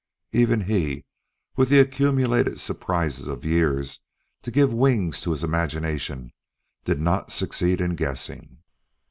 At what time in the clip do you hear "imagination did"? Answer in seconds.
5.43-6.99